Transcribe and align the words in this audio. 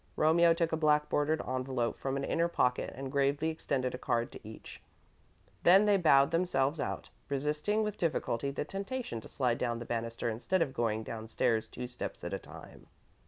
Romeo 0.15 0.51
took 0.55 0.71
a 0.71 0.77
black 0.77 1.09
bordered 1.09 1.43
envelope 1.47 1.99
from 1.99 2.17
an 2.17 2.23
inner 2.23 2.47
pocket 2.47 2.91
and 2.95 3.11
gravely 3.11 3.49
extended 3.49 3.93
a 3.93 3.99
card 3.99 4.31
to 4.31 4.39
each. 4.47 4.81
Then 5.61 5.85
they 5.85 5.97
bowed 5.97 6.31
themselves 6.31 6.79
out, 6.79 7.11
resisting 7.29 7.83
with 7.83 7.99
difficulty 7.99 8.49
the 8.49 8.65
temptation 8.65 9.21
to 9.21 9.29
slide 9.29 9.59
down 9.59 9.77
the 9.77 9.85
banister 9.85 10.27
instead 10.27 10.63
of 10.63 10.73
going 10.73 11.03
downstairs 11.03 11.67
two 11.67 11.85
steps 11.85 12.23
at 12.23 12.33
a 12.33 12.39
time. 12.39 12.87